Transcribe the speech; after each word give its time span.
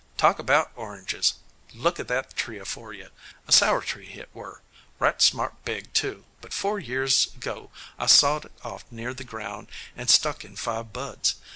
Talk 0.17 0.39
about 0.39 0.71
oranges! 0.75 1.35
Look 1.75 1.99
a' 1.99 2.03
that 2.05 2.35
tree 2.35 2.57
afore 2.57 2.91
you! 2.91 3.11
A 3.47 3.51
sour 3.51 3.81
tree 3.83 4.07
hit 4.07 4.29
were 4.33 4.63
right 4.97 5.21
smart 5.21 5.63
big, 5.63 5.93
too 5.93 6.25
but 6.41 6.53
four 6.53 6.79
year 6.79 7.03
ago 7.35 7.69
I 7.99 8.07
sawed 8.07 8.45
it 8.45 8.51
off 8.63 8.83
near 8.89 9.13
the 9.13 9.23
ground 9.23 9.67
and 9.95 10.09
stuck 10.09 10.43
in 10.43 10.55
five 10.55 10.91
buds. 10.91 11.35